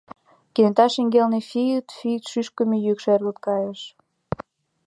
[0.53, 3.81] Кенета шеҥгелне фи-и-ит, фи-и-ит шӱшкымӧ йӱк шергылт кайыш.